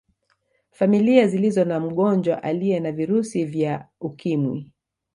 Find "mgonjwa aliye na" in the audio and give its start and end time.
1.79-2.91